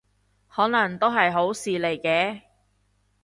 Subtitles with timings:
[0.47, 2.41] 可能都係好事嚟嘅